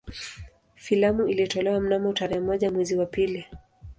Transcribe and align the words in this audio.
Filamu 0.75 1.27
ilitolewa 1.27 1.79
mnamo 1.79 2.13
tarehe 2.13 2.39
moja 2.39 2.71
mwezi 2.71 2.95
wa 2.95 3.05
pili 3.05 3.45